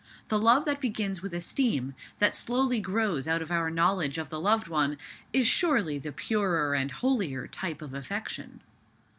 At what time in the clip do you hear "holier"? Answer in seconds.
6.91-7.45